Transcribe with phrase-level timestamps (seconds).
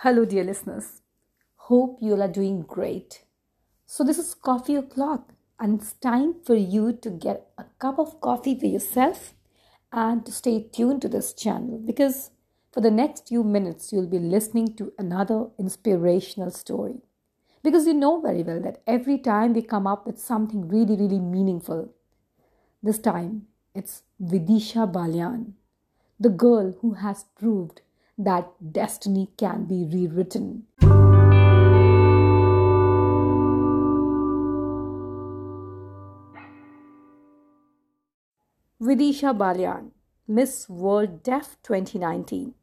[0.00, 1.00] Hello, dear listeners.
[1.56, 3.22] Hope you all are doing great.
[3.86, 8.20] So, this is coffee o'clock, and it's time for you to get a cup of
[8.20, 9.32] coffee for yourself
[9.90, 12.30] and to stay tuned to this channel because
[12.72, 17.00] for the next few minutes, you'll be listening to another inspirational story.
[17.62, 21.20] Because you know very well that every time we come up with something really, really
[21.20, 21.94] meaningful,
[22.82, 25.52] this time it's Vidisha Balyan,
[26.20, 27.80] the girl who has proved
[28.18, 30.64] that destiny can be rewritten.
[38.80, 39.90] Vidisha Balyan,
[40.28, 42.54] Miss World Deaf 2019.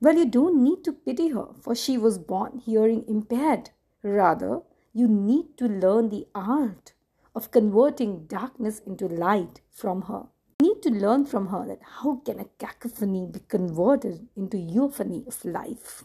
[0.00, 3.70] Well, you don't need to pity her, for she was born hearing impaired.
[4.02, 4.60] Rather,
[4.92, 6.92] you need to learn the art
[7.34, 10.28] of converting darkness into light from her.
[10.60, 15.44] Need to learn from her that how can a cacophony be converted into euphony of
[15.44, 16.02] life.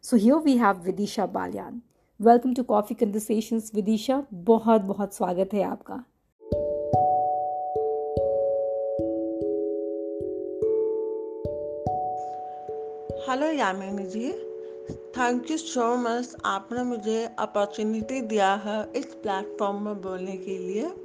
[0.00, 1.80] So here we have Vidisha Balyan.
[2.20, 4.16] Welcome to coffee conversations Vidisha
[4.48, 5.94] बहुत बहुत स्वागत है आपका
[13.28, 14.32] hello Yamini ji
[15.16, 20.84] thank you so much आपने मुझे opportunity दिया है इस प्लेटफॉर्म में बोलने के लिए
[20.84, 21.03] uh,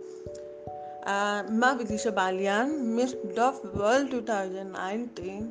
[1.09, 5.45] मैं Vidisha Baliyan, miss deaf world 2019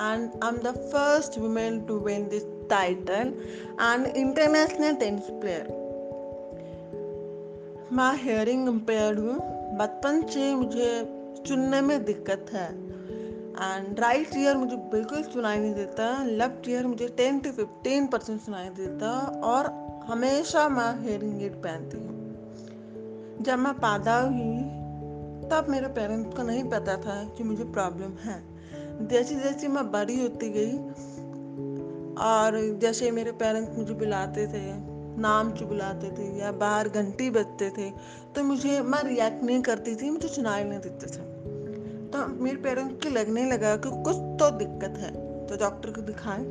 [0.00, 3.32] and I'm the first woman to win this title
[3.86, 5.64] and international tennis player.
[7.92, 9.34] मैं हेयरिंग इम्पेयर्ड हूँ
[9.78, 10.90] बचपन से मुझे
[11.48, 12.68] सुनने में दिक्कत है,
[13.62, 18.40] एंड राइट ईयर मुझे बिल्कुल सुनाई नहीं देता, लेफ़्ट ईयर मुझे टेन टू फिफ्टीन परसेंट
[18.40, 19.10] सुनाई देता,
[19.44, 19.72] और
[20.06, 22.20] हमेशा मैं हेयरिंग एड पहनती हूँ
[23.42, 24.71] जब मैं पैदा हुई
[25.50, 28.42] तब मेरे पेरेंट्स को नहीं पता था कि मुझे प्रॉब्लम है।
[29.08, 30.78] जैसे जैसे मैं बड़ी होती गई,
[32.22, 34.62] और जैसे मेरे पेरेंट्स मुझे बुलाते थे,
[35.20, 37.90] नाम से बुलाते थे, या बाहर घंटी बजते थे
[38.34, 41.20] तो मुझे, मैं रिएक्ट नहीं करती थी, मुझे सुनाई नहीं देते थे।
[42.10, 45.12] तो मेरे पेरेंट्स को लगने लगा कि कुछ तो दिक्कत है।
[45.46, 46.44] तो डॉक्टर को दिखाए।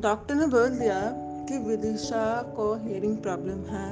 [0.00, 1.00] डॉक्टर ने बोल दिया
[1.48, 3.88] कि विदिशा को हेयरिंग प्रॉब्लम है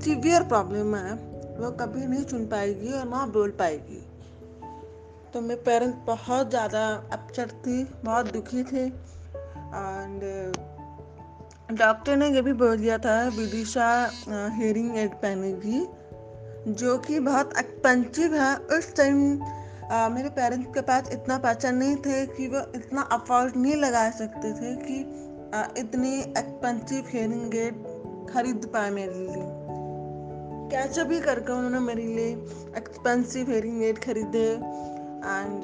[0.00, 4.02] सीवियर प्रॉब्लम है। वो कभी नहीं चुन पाएगी और ना बोल पाएगी।
[5.32, 10.22] तो मेरे पेरेंट्स बहुत ज़्यादा अपसेट थी बहुत दुखी थे। एंड
[11.72, 13.88] डॉक्टर ने ये भी बोल दिया था विदिशा
[14.56, 15.86] हेयरिंग एड पहनेगी
[16.74, 19.16] जो कि बहुत एक्सपेंसिव है। उस टाइम
[20.12, 24.52] मेरे पेरेंट्स के पास इतना पैसा नहीं थे कि वो इतना अफोर्ड नहीं लगा सकते
[24.52, 25.02] थे कि
[25.54, 27.84] आ, इतनी एक्सपेंसिव हेयरिंग एड
[28.28, 29.63] खरीद पाए मेरे लिए।
[30.74, 32.30] कैसे भी करके उन्होंने मेरे लिए
[32.76, 34.46] एक्सपेंसिव हेयरिंग एड खरीदे।
[35.24, 35.62] एंड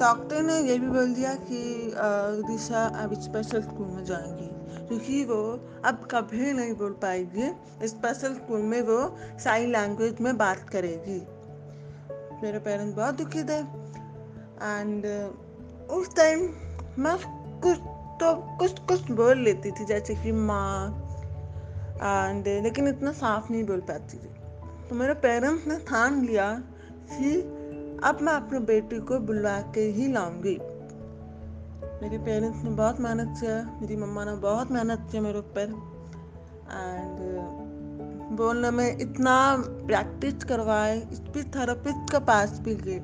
[0.00, 1.92] डॉक्टर ने ये भी बोल दिया कि
[2.48, 4.50] दिशा अब स्पेशल स्कूल में जाएँगी।
[4.88, 5.42] क्योंकि वो
[5.84, 7.48] अब कभी नहीं बोल पाएगी।
[7.88, 8.98] स्पेशल स्कूल में वो
[9.44, 11.20] साइन लैंग्वेज में बात करेगी।
[12.42, 13.58] मेरे पेरेंट्स बहुत दुखी थे।
[14.64, 15.06] एंड
[15.90, 16.40] उस टाइम
[16.98, 17.16] मैं
[17.60, 17.78] कुछ
[18.20, 21.03] तो कुछ कुछ बोल लेती थी। जैसे कि माँ
[21.96, 24.30] एंड लेकिन इतना साफ़ नहीं बोल पाती थी।
[24.88, 26.62] तो मेरे पेरेंट्स ने ठान लिया
[27.12, 27.40] कि
[28.04, 30.58] अब मैं अपने बेटी को बुलवा के ही लाऊँगी।
[32.02, 35.62] मेरे पेरेंट्स ने बहुत मेहनत किया, मेरी मम्मा ने बहुत मेहनत किया मेरे ऊपर।
[36.72, 37.18] एंड
[38.36, 42.98] बोलने में इतना प्रैक्टिस करवाए स्पीच थेरेपिस्ट के पास भी गए।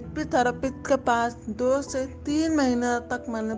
[0.00, 3.54] स्पीच थेरेपिस्ट के पास दो से तीन महीना तक मैंने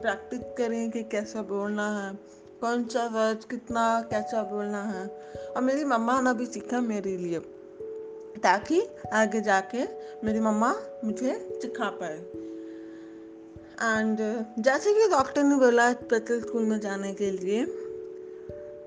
[0.00, 5.06] प्रैक्टिस करी कि कैसे बोलना है। कौन सा वर्ड कितना कैसा बोलना है।
[5.48, 7.38] और मेरी मम्मा ने भी सीखा मेरे लिए,
[8.42, 8.82] ताकि
[9.12, 9.84] आगे जाके
[10.24, 10.74] मेरी मम्मा
[11.04, 12.16] मुझे सिखा पाए।
[13.80, 14.18] एंड
[14.58, 17.64] जैसे कि डॉक्टर ने बोला स्पेशल स्कूल में जाने के लिए,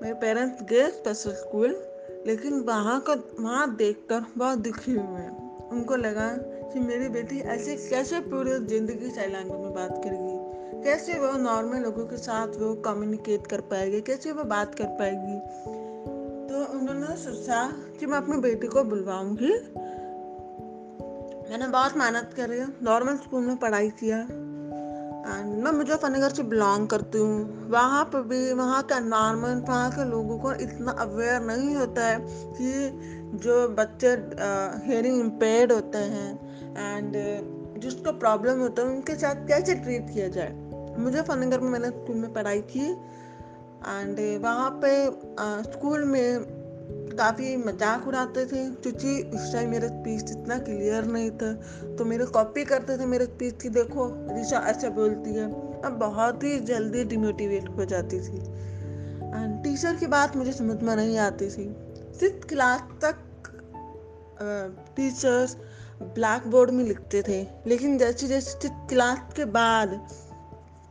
[0.02, 1.80] मेरे पेरेंट्स गए स्पेशल स्कूल
[2.26, 5.26] लेकिन वहाँ का, वहाँ देखकर बहुत दुखी हुए।
[5.70, 6.28] उनको लगा
[6.72, 10.41] कि मेरी बेटी ऐसे कैसे पूरे ज़िंदगी लैंग्वेज में बात करेगी।
[10.74, 14.00] कैसे वो नॉर्मल लोगों के साथ वो कम्युनिकेट कर पाएगी?
[14.00, 15.38] कैसे वो बात कर पाएगी?
[16.48, 19.52] तो उन्होंने सोचा कि मैं अपनी बेटी को बुलवाऊँगी।
[21.50, 27.18] मैंने बहुत मेहनत करी नॉर्मल स्कूल में पढ़ाई किया। एंड मैं मुजफ्फरनगर से बिलोंग करती
[27.18, 32.06] हूँ। वहाँ पर भी, वहाँ का एनवायरनमेंट वहाँ के लोगों को इतना अवेयर नहीं होता
[32.06, 32.18] है
[32.52, 32.90] कि
[33.38, 34.08] जो बच्चे
[34.86, 36.30] हेयरिंग इम्पेयर्ड होते हैं।
[36.78, 37.12] एंड
[37.80, 40.61] जिसको प्रॉब्लम होता है, उनके साथ कैसे ट्रीट किया जाए?
[40.98, 44.90] मुजफ्फरनगर में मैंने स्कूल में पढ़ाई की एंड वहाँ पे
[45.70, 46.60] स्कूल में
[47.12, 51.52] काफ़ी मज़ाक उड़ाते थे, क्योंकि उस टाइम मेरा स्पीच इतना क्लियर नहीं था।
[51.96, 55.44] तो मेरे कॉपी करते थे मेरे स्पीच की, देखो ऋषा ऐसे बोलती है।
[55.82, 60.94] अब बहुत ही जल्दी डिमोटिवेट हो जाती थी। एंड टीचर की बात मुझे समझ में
[60.96, 61.68] नहीं आती थी।
[62.20, 63.16] सिक्स क्लास तक
[64.96, 65.56] टीचर्स
[66.14, 70.00] ब्लैक बोर्ड में लिखते थे। लेकिन जैसे जैसे क्लास के बाद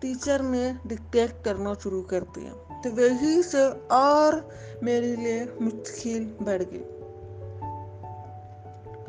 [0.01, 4.50] टीचर ने डिक्टेट करना शुरू कर दिया। तो वही से और
[4.83, 6.83] मेरे लिए मुश्किल बढ़ गई।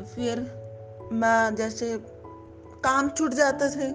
[0.05, 0.63] फिर
[1.11, 1.97] मैं जैसे
[2.83, 3.91] काम छूट जाते थे,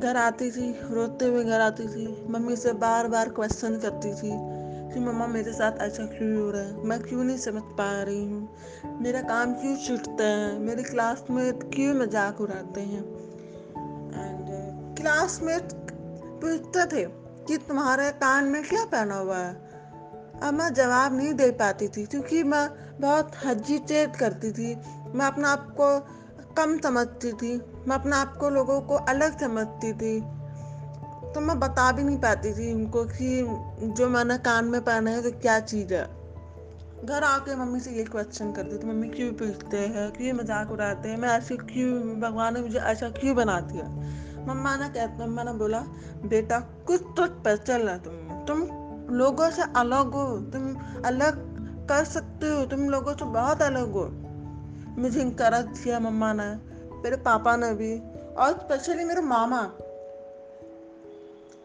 [0.00, 4.62] घर आती थी, रोते हुए घर आती थी, मम्मी से बार बार क्वेश्चन करती थी
[4.94, 6.84] कि मम्मा मेरे साथ ऐसा क्यों हो रहा है?
[6.84, 8.48] मैं क्यों नहीं समझ पा रही हूँ?
[9.00, 10.58] मेरा काम क्यों छूटता है?
[10.58, 13.04] मेरे क्लासमेट क्यों मज़ाक उड़ाते हैं?
[14.12, 14.46] एंड
[14.96, 15.91] क्लासमेट
[16.42, 17.04] पूछते थे
[17.46, 19.54] कि तुम्हारे कान में क्या पहना हुआ है।
[20.42, 22.68] अब मैं जवाब नहीं दे पाती थी, क्योंकि मैं
[23.00, 24.74] बहुत हजिटेट करती थी।
[25.14, 25.88] मैं अपने आप को
[26.54, 27.56] कम समझती थी,
[27.88, 30.20] मैं अपने आप को लोगों को अलग समझती थी।
[31.32, 33.28] तो मैं बता भी नहीं पाती थी उनको कि
[33.92, 36.04] जो मैंने कान में पहना है तो क्या चीज़ है।
[37.04, 41.08] घर आके मम्मी से ये क्वेश्चन करती थी, मम्मी क्यों पूछते हैं, क्यों मज़ाक उड़ाते
[41.08, 41.16] हैं?
[41.16, 43.84] मैं ऐसे क्यों, भगवान ने मुझे ऐसा क्यों बना दिया?
[44.48, 45.80] मम्मा ने कहते मम्मा ने बोला,
[46.26, 48.14] बेटा, कुछ तो पहचान ला तुम।
[48.46, 48.62] तुम
[49.10, 50.74] लोगों से अलग हो। तुम
[51.04, 51.38] अलग
[51.88, 54.08] कर सकते हो। तुम लोगों से बहुत अलग हो।
[54.98, 56.48] मुझे इंकरेज किया मम्मा ने,
[57.02, 57.94] मेरे पापा ने भी,
[58.34, 59.62] और स्पेशली मेरे मामा।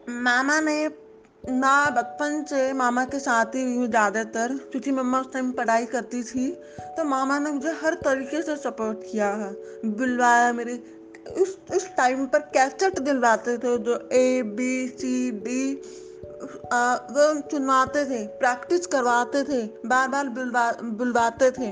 [0.08, 0.78] मामा ने
[1.44, 6.22] मैं बचपन से मामा के साथ ही हूँ ज़्यादातर, क्योंकि मम्मा उस टाइम पढ़ाई करती
[6.22, 6.50] थी
[6.96, 9.50] तो मामा ने मुझे हर तरीके से सपोर्ट किया है।
[9.88, 10.74] बुलवाया मेरे
[11.34, 15.62] उस उस टाइम पर कैसेट दिलवाते थे जो ए बी सी डी
[17.12, 21.70] वो चुनवाते थे प्रैक्टिस करवाते थे बार बार बुलवा बुलवाते थे।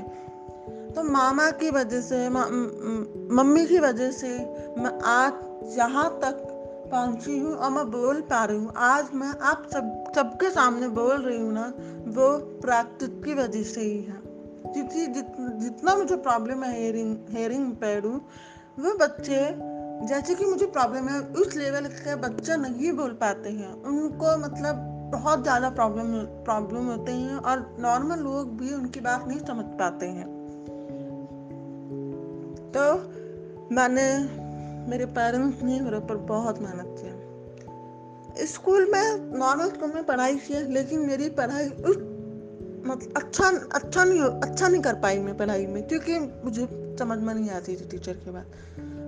[0.95, 4.29] तो मामा की वजह से मम्मी की वजह से
[4.77, 6.43] मैं आज यहाँ तक
[6.91, 11.15] पहुँची हूँ और मैं बोल पा रही हूँ। आज मैं आप सब सबके सामने बोल
[11.17, 11.67] रही हूँ ना
[12.17, 14.21] वो प्रैक्टिस की वजह से ही है।
[14.67, 15.27] जितनी जित,
[15.59, 18.21] जितना मुझे प्रॉब्लम है हेयरिंग हेयरिंग इम्पेयर हूँ
[18.77, 19.39] वो बच्चे,
[20.07, 24.75] जैसे कि मुझे प्रॉब्लम है, उस लेवल के बच्चे नहीं बोल पाते हैं। उनको मतलब
[25.13, 26.13] बहुत ज़्यादा प्रॉब्लम
[26.45, 30.25] प्रॉब्लम होते हैं और नॉर्मल लोग भी उनकी बात नहीं समझ पाते हैं।
[32.73, 32.83] तो
[33.75, 34.07] मैंने,
[34.89, 40.61] मेरे पेरेंट्स ने मेरे ऊपर बहुत मेहनत किया स्कूल में नॉर्मल स्कूल में पढ़ाई की
[40.73, 41.97] लेकिन मेरी पढ़ाई उस
[42.85, 46.65] मतलब अच्छा अच्छा नहीं अच्छा नहीं कर पाई मैं पढ़ाई में, क्योंकि मुझे
[46.99, 48.45] समझ में नहीं आती थी टीचर के बाद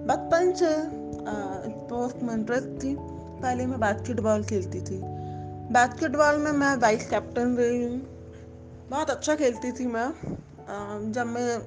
[0.07, 0.71] बचपन से
[1.69, 2.95] स्पोर्ट्स में इंटरेस्ट थी।
[3.41, 4.99] पहले मैं बास्केटबॉल खेलती थी।
[5.73, 7.99] बास्केटबॉल में मैं वाइस कैप्टन रही हूँ।
[8.89, 10.09] बहुत अच्छा खेलती थी मैं।
[11.11, 11.59] जब मैं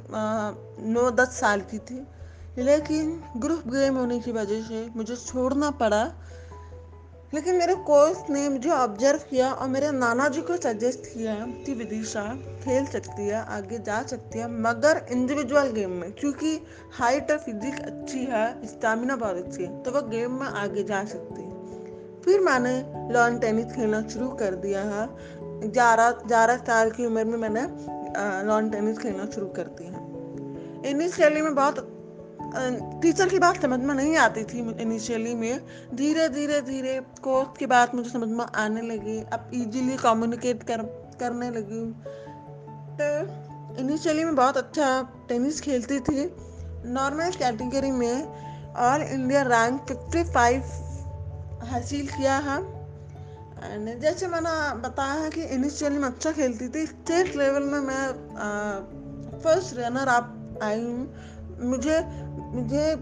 [0.93, 2.07] नौ दस साल की थी।
[2.59, 6.03] लेकिन ग्रुप गेम होने की वजह से मुझे छोड़ना पड़ा।
[7.35, 11.35] लेकिन मेरे कोच ने मुझे ऑब्ज़र्व किया और मेरे नाना जी को सजेस्ट किया
[11.67, 12.25] कि विदिशा
[12.65, 16.59] खेल सकती है, आगे जा सकती है, मगर इंडिविजुअल गेम में, क्योंकि
[16.93, 21.05] हाइट और फिजिक अच्छी है स्टेमिना बहुत अच्छी है तो वह गेम में आगे जा
[21.05, 21.51] सकती है।
[22.23, 22.75] फिर मैंने
[23.13, 25.09] लॉन टेनिस खेलना शुरू कर दिया है।
[25.71, 27.63] ग्यारह ग्यारह साल की उम्र में मैंने
[28.47, 31.77] लॉन टेनिस खेलना शुरू कर दिया इनिशियली में बहुत
[32.55, 35.61] टीचर की बात समझ में नहीं आती थी इनिशियली में।
[35.95, 40.83] धीरे धीरे धीरे कोर्स की बात मुझे समझ में आने लगी। अब इजीली कम्युनिकेट कर,
[41.21, 41.85] करने लगी।
[43.01, 44.89] तो इनिशियली में बहुत अच्छा
[45.29, 46.25] टेनिस खेलती थी।
[46.87, 48.25] नॉर्मल कैटेगरी में
[48.77, 50.63] all India rank fifty five
[51.65, 52.59] हासिल किया है।
[53.65, 58.07] एंड जैसे मैंने बताया कि इनिशियली में अच्छा खेलती थी। स्टेट लेवल में मैं
[59.41, 61.32] फ़र्स्ट रनर आप आई हूँ।
[61.63, 61.99] मुझे
[62.55, 62.95] मुझे,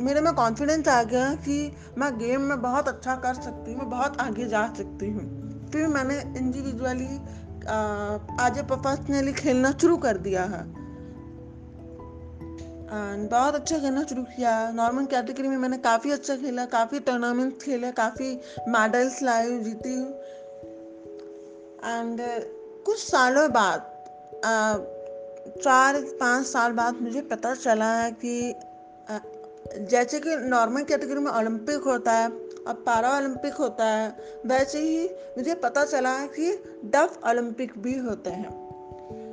[0.00, 3.88] मेरे में कॉन्फिडेंस आ गया कि मैं गेम में बहुत अच्छा कर सकती हूँ मैं
[3.90, 5.24] बहुत आगे जा सकती हूँ।
[5.72, 7.16] फिर मैंने इंडिविजुअली
[8.40, 10.64] आज प्रोफेशनली खेलना शुरू कर दिया है।
[13.28, 17.90] बहुत अच्छा खेलना शुरू किया नॉर्मल कैटेगरी में मैंने काफ़ी अच्छा खेला, काफ़ी टूर्नामेंट खेले,
[17.92, 18.34] काफ़ी
[18.68, 20.12] मेडल्स लाए, जीती हूँ।
[21.84, 22.20] एंड
[22.86, 23.94] कुछ सालों बाद
[25.62, 28.54] चार, पाँच साल बाद मुझे पता चला है कि
[29.82, 34.08] जैसे कि नॉर्मल कैटेगरी में ओलंपिक होता है और पारा ओलंपिक होता है,
[34.46, 36.52] वैसे ही मुझे पता चला है कि
[36.84, 38.50] डफ ओलंपिक भी होते हैं।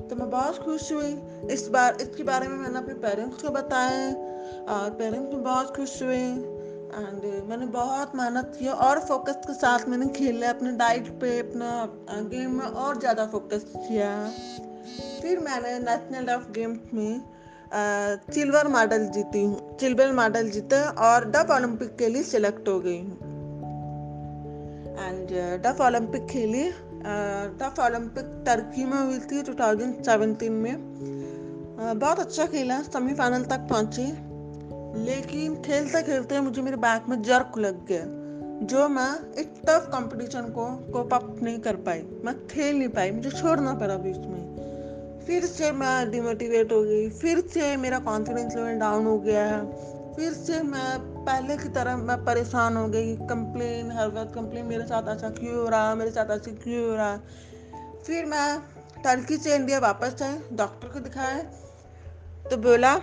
[0.08, 1.14] तो मैं बहुत खुश हुई।
[1.52, 4.10] इस बार, इसके बारे में मैंने अपने पेरेंट्स को बताया
[4.70, 9.88] और पेरेंट्स भी बहुत खुश हुए एंड मैंने बहुत मेहनत की और फोकस के साथ
[9.90, 11.70] मैंने खेला अपने डाइट पे, अपना
[12.30, 14.12] गेम में और ज़्यादा फोकस किया।
[15.22, 17.22] फिर मैंने नेशनल ऑफ़ गेम्स में
[18.34, 23.00] सिल्वर मेडल जीती हूँ। सिल्वर मेडल जीता और डफ ओलंपिक के लिए सिलेक्ट हो गई
[23.00, 23.18] हूँ।
[25.00, 25.32] एंड
[25.64, 26.70] डफ ओलंपिक खेली
[27.60, 30.76] टफ ओलंपिक टर्की में हुई थी 2017 में।
[31.96, 34.08] बहुत अच्छा खेला सेमीफाइनल तक पहुँची।
[35.06, 38.06] लेकिन खेलते खेलते मुझे मेरे बैक में जर्क लग गया,
[38.68, 43.12] जो मैं इस टफ कंपटीशन को कोप अप नहीं कर पाई। मैं खेल नहीं पाई,
[43.12, 44.53] मुझे छोड़ना पड़ा बीच में।
[45.28, 49.62] फिर से मैं डिमोटिवेट हो गई। फिर से मेरा कॉन्फिडेंस लेवल डाउन हो गया है।
[50.16, 54.84] फिर से मैं पहले की तरह मैं परेशान हो गई। कंप्लेन हर वक्त कंप्लेन मेरे
[54.84, 55.96] साथ ऐसा क्यों हो रहा?
[55.96, 57.18] मेरे साथ ऐसा क्यों हो रहा?
[58.06, 58.60] फिर मैं
[59.04, 61.44] टर्की से इंडिया वापस आए डॉक्टर को दिखाया।
[62.50, 62.96] तो बोला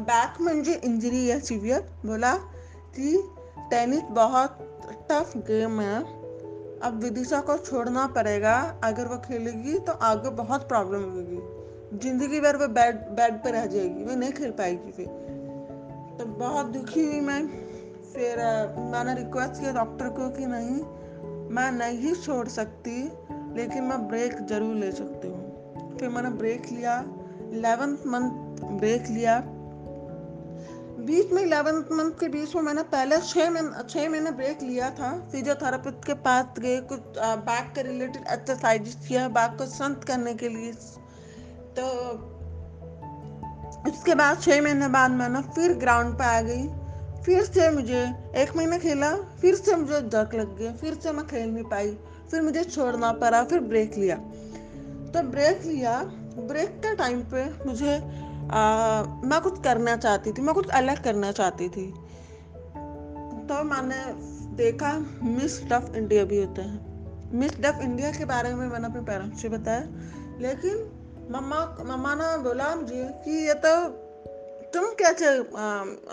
[0.00, 2.34] बैक में मुझे इंजरी है सीवियर बोला
[2.96, 3.22] कि
[3.70, 4.58] टेनिस बहुत
[5.10, 6.19] टफ गेम है।
[6.82, 12.56] अब विदिशा को छोड़ना पड़ेगा। अगर वो खेलेगी तो आगे बहुत प्रॉब्लम होगी। ज़िंदगी भर
[12.56, 15.06] वो बेड बेड पर रह जाएगी। वो नहीं खेल पाएगी फिर।
[16.18, 17.46] तो बहुत दुखी हुई मैं।
[18.12, 18.38] फिर
[18.92, 20.80] मैंने रिक्वेस्ट किया डॉक्टर को कि नहीं,
[21.54, 23.02] मैं नहीं छोड़ सकती,
[23.56, 26.98] लेकिन मैं ब्रेक ज़रूर ले सकती हूँ। फिर मैंने ब्रेक लिया।
[27.52, 29.40] इलेवेंथ मंथ ब्रेक लिया।
[31.00, 34.90] बीच में इलेवेंथ मंथ के बीच में मैंने पहले छः महीने छः महीने ब्रेक लिया
[34.90, 40.34] था। फिजियोथेरापिस्ट के पास गए, कुछ बैक के रिलेटेड एक्सरसाइज किया बैक को संत करने
[40.34, 40.72] के लिए।
[41.76, 41.86] तो
[43.90, 46.68] उसके बाद छः महीने बाद मैं ना फिर ग्राउंड पे आ गई।
[47.24, 48.02] फिर से मुझे
[48.36, 51.96] एक महीना खेला, फिर से मुझे डर लग गया, फिर से मैं खेल नहीं पाई,
[52.30, 56.00] फिर मुझे छोड़ना पड़ा, फिर ब्रेक लिया। तो ब्रेक लिया।
[56.40, 57.94] ब्रेक के टाइम पे मुझे
[58.50, 61.86] आ, मैं कुछ करना चाहती थी मैं कुछ अलग करना चाहती थी।
[63.48, 63.98] तो मैंने
[64.56, 64.92] देखा
[65.22, 66.78] मिस डफ इंडिया भी होता है।
[67.34, 69.82] मिस डफ इंडिया के बारे में मैंने अपने पेरेंट्स से बताया
[70.40, 70.76] लेकिन
[71.30, 73.74] मम्मा मम्मा ने बोला मुझे कि ये तो
[74.74, 75.30] तुम कैसे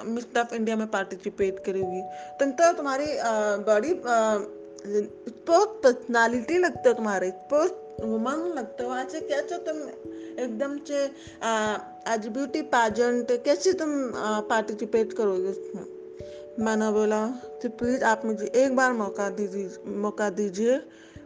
[0.09, 2.01] मिस ऑफ़ इंडिया में पार्टिसिपेट करोगी?
[2.39, 3.05] तुम तो तुम्हारी
[3.63, 3.93] बॉडी
[5.47, 9.77] बहुत पर्सनालिटी लगती है तुम्हारे बहुत वुमन लगते हो ऐसे कैसे तुम
[10.43, 11.05] एकदम से
[12.07, 13.89] आज ब्यूटी पाजेंट कैसे तुम
[14.49, 15.85] पार्टिसिपेट करोगे उसमें
[16.59, 17.27] मैंने बोला
[17.61, 20.79] तो प्लीज़ आप मुझे एक बार मौका दीजिए मौका दीजिए।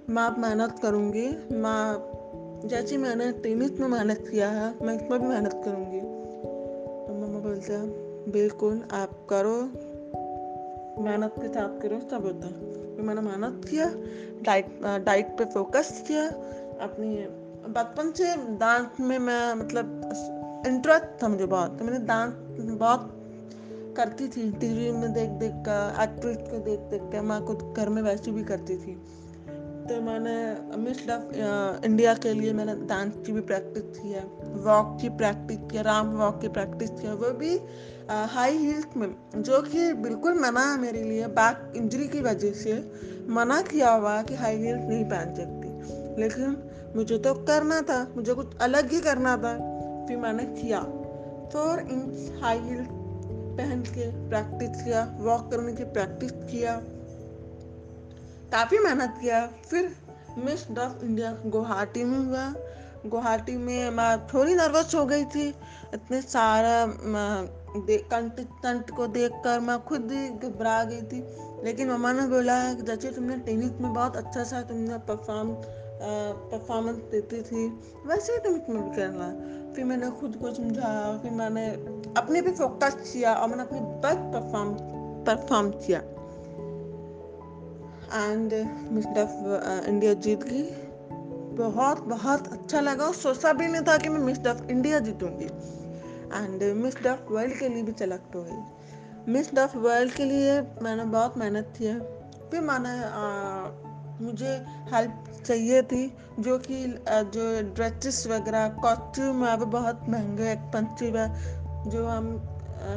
[0.10, 5.28] मैं आप मेहनत करूँगी। मैं, जैसे मैंने टेनिस में मेहनत किया है, मैं इसमें भी
[5.28, 9.56] मेहनत करूँगी। तो मम्मा बोलते हैं, बिल्कुल आप करो।
[11.04, 13.92] मेहनत के साथ करो, सब होता है। फिर मैंने मेहनत किया
[14.42, 16.26] डाइट डाइट पे फोकस किया।
[16.82, 17.16] अपनी
[17.72, 22.34] बचपन से डांस में मैं मतलब इंटरेस्ट था मुझे बहुत। तो मैंने डांस
[22.80, 23.18] बहुत
[23.98, 27.90] करती थी टीवी में देख देख कर एक्ट्रेस को देख देख कर मैं खुद घर
[27.90, 28.96] में वैसे भी करती थी।
[29.82, 30.36] तो मैंने
[30.78, 34.24] मिस ऑफ़ इंडिया के लिए मैंने डांस की भी प्रैक्टिस की है
[34.64, 39.16] वॉक की प्रैक्टिस किया राम वॉक की प्रैक्टिस किया वो भी आ, हाई हील्स में
[39.38, 42.74] जो कि बिल्कुल मना है मेरे लिए बैक इंजरी की वजह से
[43.30, 46.56] मना किया हुआ कि हाई हील्स नहीं पहन सकती। लेकिन
[46.96, 49.54] मुझे तो करना था, मुझे कुछ अलग ही करना था।
[50.08, 50.80] फिर मैंने किया।
[51.54, 52.88] फोर इंच, हाई हील्स
[53.58, 56.76] पहन के प्रैक्टिस किया, वॉक करने की प्रैक्टिस किया।
[58.52, 59.96] काफ़ी मेहनत किया। फिर
[60.38, 62.54] मिस डफ इंडिया गुवाहाटी में हुआ।
[63.06, 65.48] गुवाहाटी में मैं थोड़ी नर्वस हो गई थी।
[65.94, 66.88] इतने सारा
[68.12, 71.24] कंटेस्टेंट को देखकर मैं खुद ही घबरा गई थी।
[71.64, 75.54] लेकिन मम्मा ने बोला जैसे तुमने टेनिस में बहुत अच्छा सा, तुमने परफॉर्म
[76.02, 77.68] परफॉर्मेंस देती थी,
[78.06, 79.28] वैसे ही इसमें करना।
[79.74, 81.66] फिर मैंने खुद को समझाया, फिर मैंने
[82.18, 84.74] अपने पे फोकस किया और मैंने अपनी बेस्ट परफॉर्म
[85.26, 86.00] परफॉर्म किया।
[88.22, 88.54] एंड
[88.92, 90.64] मिस्टर इंडिया जीत गई।
[91.58, 94.38] बहुत बहुत अच्छा लगा। और सोचा भी नहीं था कि मैं मिस
[94.70, 100.14] इंडिया जीतूँगी। एंड मिस डफ वर्ल्ड के लिए भी सेलेक्ट हो गई मिस डफ वर्ल्ड
[100.14, 102.00] के लिए मैंने बहुत मेहनत की है।
[102.50, 102.94] फिर मैंने
[104.22, 104.54] मुझे
[104.94, 106.06] हेल्प चाहिए थी,
[106.40, 111.28] जो कि जो ड्रेसेस वगैरह कॉस्ट्यूम है, वो बहुत महँगे एक्सपेंसिव है,
[111.90, 112.38] जो हम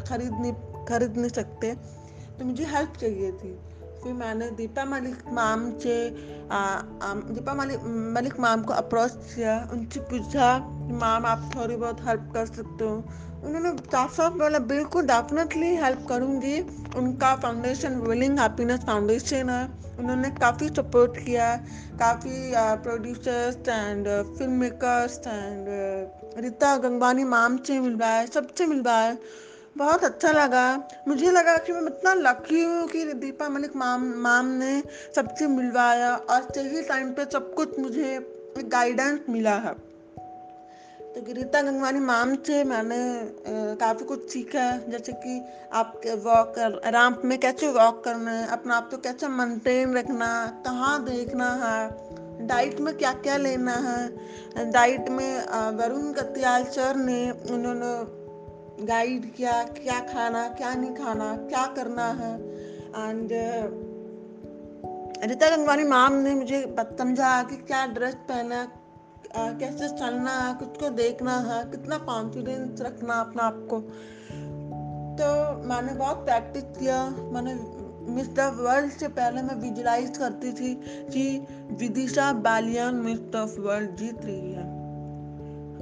[0.08, 0.52] खरीद नहीं
[0.86, 1.74] खरीद नहीं सकते।
[2.38, 3.52] तो मुझे हेल्प चाहिए थी।
[4.02, 5.94] फिर मैंने दीपा मलिक मैम से
[7.28, 12.46] दीपा मलिक मलिक मैम को अप्रोच किया। उनसे पूछा मैम, आप थोड़ी बहुत हेल्प कर
[12.46, 13.04] सकते हो?
[13.44, 16.60] उन्होंने साफ़ साफ़ बोला बिल्कुल डेफिनेटली हेल्प करूँगी।
[16.96, 19.64] उनका फाउंडेशन विलिंग हैप्पीनेस फाउंडेशन है।
[19.98, 21.54] उन्होंने काफ़ी सपोर्ट किया
[21.98, 24.08] काफ़ी producers and
[24.38, 25.66] film makers and
[26.44, 29.16] Rita Gangwani ma'am से मिलवाया सबसे मिलवाया
[29.76, 30.66] बहुत अच्छा लगा।
[31.08, 34.82] मुझे लगा कि मैं इतना लकी हूँ कि दीपा मलिक माम माम ने
[35.16, 38.18] सबसे मिलवाया और सही टाइम पे सब कुछ मुझे
[38.58, 39.74] गाइडेंस मिला है।
[41.14, 42.96] तो रीता गंगवानी मैम से मैंने
[43.78, 45.34] काफ़ी कुछ सीखा है। जैसे कि
[45.72, 50.30] आप वॉक कर आराम में कैसे वॉक करना है, अपना आप को कैसे मेंटेन रखना
[50.66, 55.30] कहाँ देखना है डाइट में क्या क्या लेना है। डाइट में
[55.78, 57.94] वरुण कत्याल सर ने उन्होंने
[58.86, 62.34] गाइड किया, क्या खाना, क्या नहीं खाना, क्या करना है।
[63.00, 63.28] एंड
[65.24, 66.64] रीता गंगवानी मैम ने मुझे
[66.98, 68.66] समझा कि क्या ड्रेस पहना
[69.36, 73.80] कैसे चलना है कुछ को देखना, है, कितना कॉन्फिडेंस रखना अपना आप को।
[75.14, 80.74] तो मैंने बहुत प्रैक्टिस किया, मैंने मिस द वर्ल्ड से पहले मैं विजुलाइज करती थी
[80.84, 84.74] कि Vidisha Baliyan miss the world जीत रही है।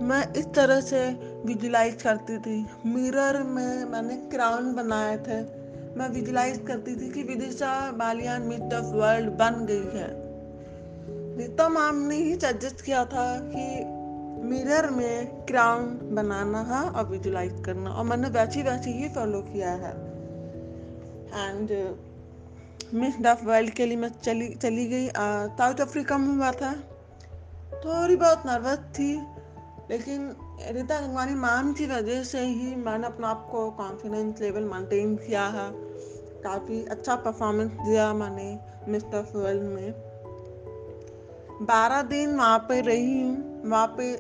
[0.02, 1.11] मैं इस तरह से
[1.47, 5.62] विजुलाइज करती थी। मिरर में मैंने क्राउन बनाए थे।
[5.99, 10.22] मैं विजुलाइज करती थी कि Vidisha Baliyan miss the world बन गई है।
[11.37, 13.85] रीता मैम ने ही सजेस्ट किया था कि
[14.49, 19.71] मिरर में क्राउन बनाना है और विजुलाइज करना। और मैंने वैसे वैसे ही फॉलो किया
[19.73, 19.93] है।
[21.49, 21.97] एंड
[22.95, 26.73] मिस डफ वर्ल्ड के लिए मैं चली चली गई। साउथ अफ्रीका में हुआ था।
[27.75, 29.12] थोड़ी बहुत नर्वस थी,
[29.91, 30.37] लेकिन
[30.71, 35.47] रीता गंगवानी मैम की वजह से ही मैंने अपने आप को कॉन्फिडेंस लेवल मेंटेन किया
[35.47, 35.71] है।
[36.43, 38.59] काफ़ी अच्छा परफॉर्मेंस दिया मैंने
[38.89, 40.12] मिस डफ वर्ल्ड में।
[41.62, 44.16] बारह दिन वहाँ पे रही हूँ। वहाँ पे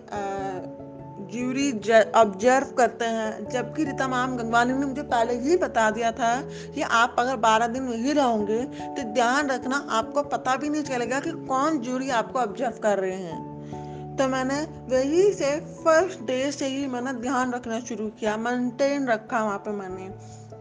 [1.32, 1.70] ज्यूरी
[2.12, 6.34] ऑब्ज़र्व करते हैं। जबकि रीता माम गंगवानी ने मुझे पहले ही बता दिया था
[6.74, 11.20] कि आप अगर बारह दिन वहीं रहोगे तो ध्यान रखना, आपको पता भी नहीं चलेगा
[11.20, 15.50] कि कौन ज्यूरी आपको ऑब्ज़र्व कर रहे हैं। तो मैंने वही से
[15.84, 20.08] फ़र्स्ट डे से ही मैंने ध्यान रखना शुरू किया मेंटेन रखा वहाँ पे मैंने।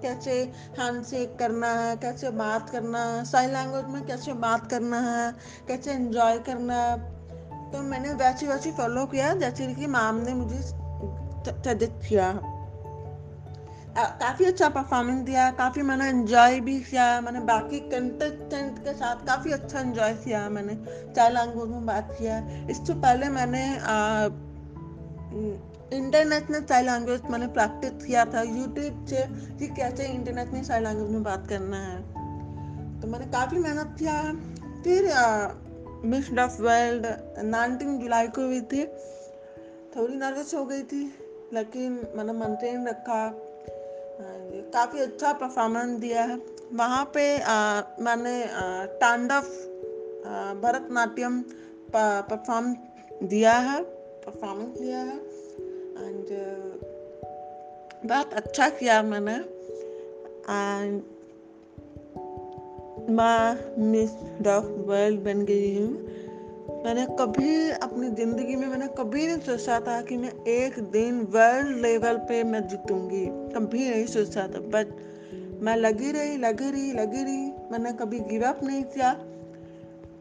[0.02, 0.32] कैसे
[0.80, 5.32] हैंड शेक करना है कैसे बात करना है साइन लैंग्वेज में कैसे बात करना है
[5.68, 6.98] कैसे एंजॉय करना है।
[7.72, 12.32] तो मैंने वैसे वैसे फॉलो किया जैसे कि मैम ने मुझे सजेस्ट किया।
[13.96, 19.52] काफ़ी अच्छा परफॉर्मेंस दिया काफ़ी मैंने एंजॉय भी किया मैंने बाकी कंटेस्टेंट के साथ काफ़ी
[19.52, 20.76] अच्छा एंजॉय किया मैंने
[21.16, 22.38] चार लैंग्वेज में बात किया।
[22.70, 24.28] इससे पहले मैंने आ,
[25.94, 29.24] इंटरनेशनल साइन लैंग्वेज मैंने प्रैक्टिस किया था। यूट्यूब से
[29.58, 31.98] कि कैसे इंटरनेशनल साइन लैंग्वेज में बात करना है।
[33.02, 34.22] तो मैंने काफ़ी मेहनत किया।
[34.84, 35.08] फिर
[36.06, 37.06] मिस डफ वर्ल्ड
[37.46, 38.86] नाइनटीन जुलाई को हुई थी।
[39.96, 41.02] थोड़ी नर्वस हो गई थी
[41.54, 43.22] लेकिन मैंने मेंटेन रखा।
[44.74, 46.36] काफ़ी अच्छा परफॉर्मेंस दिया है।
[46.74, 48.36] वहाँ पे आ, मैंने
[49.00, 49.42] तांडव
[50.62, 51.42] भरतनाट्यम
[51.96, 52.76] परफॉर्म
[53.24, 53.84] दिया है।
[54.26, 55.31] परफॉर्मेंस दिया है।
[56.02, 56.26] एंड
[58.06, 59.36] बहुत अच्छा किया मैंने
[60.50, 61.02] एंड
[63.10, 64.12] मैं मिस
[64.42, 64.48] द
[64.88, 65.92] वर्ल्ड बन गई हूँ।
[66.86, 71.78] मैंने कभी अपनी ज़िंदगी में, मैंने कभी नहीं सोचा था कि मैं एक दिन वर्ल्ड
[71.78, 74.88] लेवल पे मैं जीतूँगी। कभी नहीं सोचा था बट
[75.64, 79.14] मैं लगी रही लगी रही लगी रही। मैंने कभी गिव अप नहीं किया।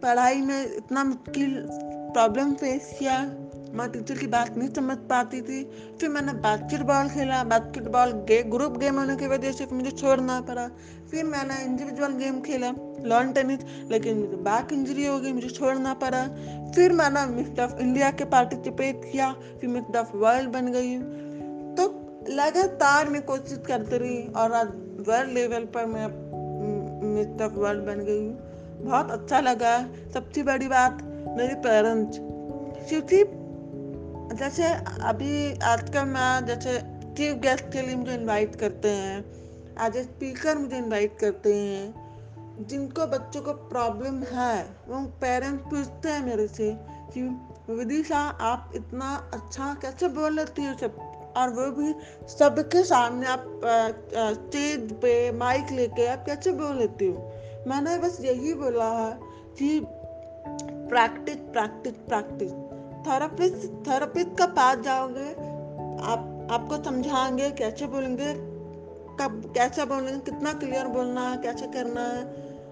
[0.03, 1.67] पढ़ाई में इतना मुश्किल
[2.13, 3.40] प्रॉब्लम फेस किया।
[3.75, 8.79] मैं टीचर की बात नहीं समझ पाती थी। फिर मैंने बास्केटबॉल खेला। बास्केटबॉल गे, ग्रुप
[8.79, 10.69] गेम होने की वजह से मुझे छोड़ना पड़ा।
[11.11, 15.95] फिर मैंने इंडिविजुअल गेम खेला। लॉन टेनिस लेकिन मुझे बैक इंजरी हो गई मुझे छोड़ना
[15.95, 16.27] पड़ा।
[16.75, 20.99] फिर मैंने मिस ऑफ़ इंडिया के पार्टिसिपेट किया। फिर मिस ऑफ़ वर्ल्ड बन गई।
[21.75, 21.89] तो
[22.29, 24.69] लगातार मैं कोशिश करती रही और आज
[25.09, 26.07] वर्ल्ड लेवल पर मैं
[27.15, 28.29] मिस ऑफ़ वर्ल्ड बन गई
[28.85, 30.99] बहुत अच्छा लगा। सबसे बड़ी बात
[31.39, 32.19] मेरे पेरेंट्स
[32.89, 33.40] क्योंकि
[34.33, 34.67] जैसे
[35.03, 36.79] अभी आजकल मैं जैसे
[37.15, 39.19] चीफ गेस्ट के लिए मुझे इनवाइट करते हैं
[39.87, 46.09] एज ए स्पीकर मुझे इनवाइट करते हैं। जिनको बच्चों को प्रॉब्लम है, वो पेरेंट्स पूछते
[46.09, 46.71] हैं मेरे से
[47.15, 47.23] कि
[47.73, 50.97] विदिशा आप इतना अच्छा कैसे बोल लेती हो सब?
[51.37, 51.95] और वो भी
[52.29, 53.61] सबके सामने आप
[54.15, 57.33] स्टेज पे माइक लेके आप कैसे बोल लेती हो?
[57.67, 59.13] मैंने बस यही बोला है
[59.59, 62.53] कि practice practice practice
[63.07, 65.31] therapist therapist का पास जाओगे,
[66.03, 68.35] आप, आपको समझाएँगे कैसे बोलेंगे,
[69.17, 72.25] कब, कैसे बोलेंगे, कितना क्लियर बोलना है, कैसे करना है,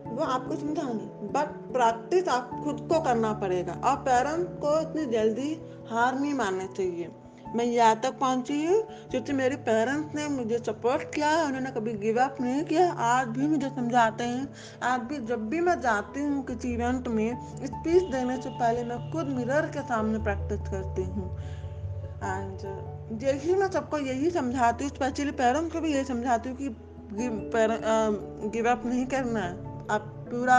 [0.06, 5.60] वो आपको समझाएँगे। बट प्रैक्टिस आप खुद को करना पड़ेगा। और पेरेंट्स को इतनी जल्दी
[5.90, 7.08] हार नहीं माननी चाहिए।
[7.56, 8.80] मैं यहाँ तक पहुँची हूँ
[9.10, 13.28] क्योंकि मेरे पेरेंट्स ने मुझे सपोर्ट किया है, उन्होंने कभी गिव अप नहीं किया। आज
[13.28, 14.48] भी मुझे समझाते हैं।
[14.84, 18.98] आज भी जब भी मैं जाती हूँ किसी इवेंट में स्पीच देने से पहले मैं
[19.12, 21.30] खुद मिरर के सामने प्रैक्टिस करती हूँ।
[22.18, 26.68] एंड यही मैं सबको यही समझाती हूँ। स्पेशली पेरेंट्स को भी यही समझाती हूँ कि
[28.50, 29.52] गिव अप नहीं करना है।
[29.90, 30.56] आप पूरा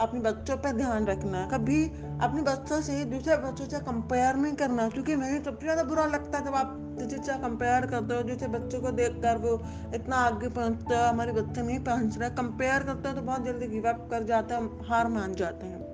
[0.00, 1.84] अपने बच्चों पर ध्यान रखना, कभी
[2.22, 6.38] अपने बच्चों से, दूसरे बच्चों से कंपेयर नहीं करना, क्योंकि मुझे सबसे ज़्यादा बुरा लगता
[6.38, 9.54] है जब आप किसी से कंपेयर करते हो, दूसरे बच्चों को देख कर वो
[9.94, 13.66] इतना आगे पहुँचते हो, हमारे बच्चे नहीं पहुँच रहे कंपेयर करते हो तो बहुत जल्दी
[13.66, 15.86] गिव अप कर जाते हैं, हार मान जाते हैं।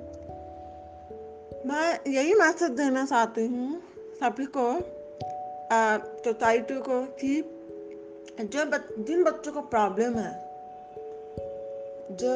[1.66, 3.80] मैं यही मैसेज देना चाहती हूँ
[4.14, 4.70] सभी को
[6.22, 7.42] सोसाइटी को कि
[8.42, 8.64] जो
[8.98, 10.32] जिन बच्चों को प्रॉब्लम है,
[12.12, 12.32] जो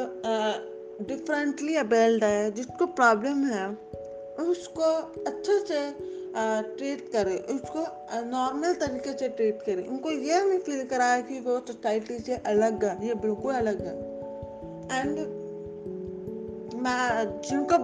[1.00, 3.66] डिफरेंटली अबेल्ड है, जिसको प्रॉब्लम है,
[4.44, 4.90] उसको
[5.26, 5.80] अच्छे से
[6.70, 7.80] ट्रीट करें, उसको
[8.26, 12.84] नॉर्मल तरीके से ट्रीट करें। उनको ये नहीं फील कराया कि वो सोसाइटी से अलग
[12.84, 13.94] है, ये बिल्कुल अलग है।
[14.92, 15.18] एंड
[16.82, 17.78] मैं, जिनको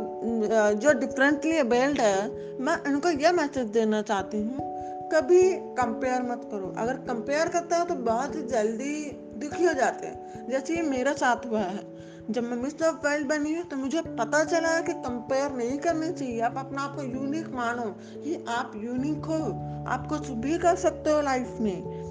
[0.77, 4.73] जो डिफरेंटली अबेल्ड है, मैं उनको यह मैसेज देना चाहती हूँ,
[5.13, 5.43] कभी
[5.77, 8.95] कंपेयर मत करो। अगर कंपेयर करता है तो बहुत ही जल्दी
[9.39, 11.94] दुखी हो जाते हैं। जैसे ये मेरा साथ हुआ है
[12.31, 16.41] जब मैं मिस ऑफ़ वर्ल्ड बनी तो मुझे पता चला कि कंपेयर नहीं करनी चाहिए।
[16.41, 19.35] आप अपना आप को यूनिक मानो। कि आप यूनिक हो।
[19.89, 22.05] आप कुछ भी कर सकते हो लाइफ में।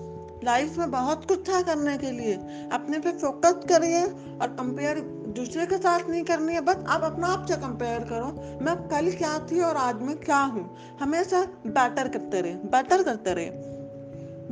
[0.43, 2.33] लाइफ में बहुत कुछ था करने के लिए।
[2.71, 4.05] अपने पे फोकस करिए
[4.41, 4.99] और कंपेयर
[5.35, 9.11] दूसरे के साथ नहीं करनी है। बस आप अपना आप से कंपेयर करो। मैं कल
[9.11, 10.75] क्या थी और आज में क्या हूँ?
[11.01, 13.73] हमेशा बेटर करते रहे। बेटर करते रहे।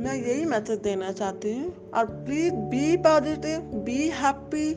[0.02, 4.74] मैं यही मैसेज देना चाहती हूँ। और please be positive be happy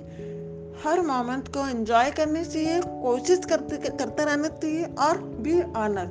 [0.84, 6.08] her moment को एंजॉय करनी चाहिए कोशिश करते करते रहना चाहिए और बी ऑनर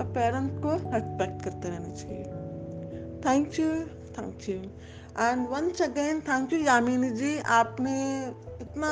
[0.00, 2.24] अब पेरेंट्स को रेस्पेक्ट करते रहना चाहिए।
[3.24, 3.68] Thank you
[4.14, 4.56] thank you
[5.20, 7.94] and once again thank you Yamini ji आपने
[8.62, 8.90] इतना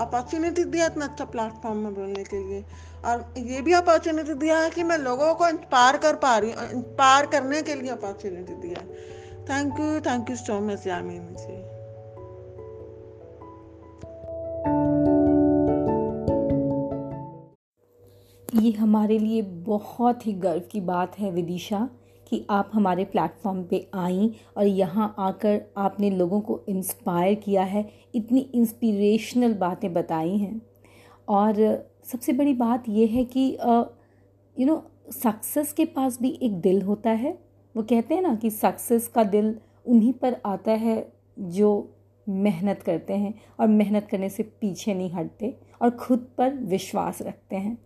[0.00, 2.64] अपॉर्चुनिटी दिया इतना अच्छा प्लेटफॉर्म में बोलने के लिए।
[3.04, 6.68] और ये भी अपॉर्चुनिटी दिया है कि मैं लोगों को इंस्पायर कर पा रही हूँ
[6.70, 8.86] इंस्पायर करने के लिए अपॉर्चुनिटी दिया है।
[9.48, 11.56] Thank you thank you so much Yamini ji
[18.56, 21.88] ये हमारे लिए बहुत ही गर्व की बात है विदिशा,
[22.26, 27.84] कि आप हमारे प्लेटफॉर्म पे आई और यहाँ आकर आपने लोगों को इंस्पायर किया है,
[28.14, 30.60] इतनी इंस्पिरेशनल बातें बताई हैं।
[31.28, 31.54] और
[32.04, 33.46] सबसे बड़ी बात यह है कि
[34.56, 37.38] यू नो सक्सेस के पास भी एक दिल होता है।
[37.74, 39.54] वो कहते हैं ना कि सक्सेस का दिल
[39.86, 40.96] उन्हीं पर आता है
[41.38, 41.70] जो
[42.26, 47.56] मेहनत करते हैं और मेहनत करने से पीछे नहीं हटते और ख़ुद पर विश्वास रखते
[47.56, 47.76] हैं।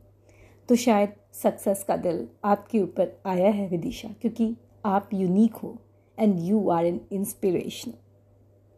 [0.71, 4.55] तो शायद सक्सेस का दिल आपके ऊपर आया है विदिशा, क्योंकि
[4.87, 5.77] आप यूनिक हो
[6.19, 7.93] and you are an inspiration